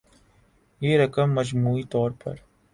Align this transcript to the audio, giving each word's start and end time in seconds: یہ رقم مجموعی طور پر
یہ 0.81 0.97
رقم 0.97 1.33
مجموعی 1.33 1.83
طور 1.83 2.11
پر 2.11 2.35